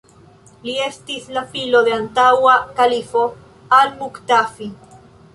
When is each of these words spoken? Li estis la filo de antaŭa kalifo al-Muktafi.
Li 0.67 0.73
estis 0.85 1.25
la 1.35 1.41
filo 1.51 1.81
de 1.87 1.93
antaŭa 1.97 2.53
kalifo 2.79 3.21
al-Muktafi. 3.81 4.71